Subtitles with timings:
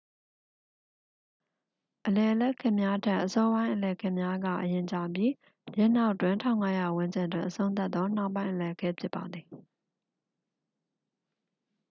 [2.05, 5.31] အလယ်အလတ်ခေတ်များထက် အစောပိုင်းအလယ်ခေတ်များက အလျင်ကျပြီး
[5.77, 9.45] ယင်းနောက်တွင် 1500 ဝန်းကျင်တွင် အဆုံးသတ်သော နှောင်းပိုင်းအလယ်ခေတ် ဖြစ်ပါသည်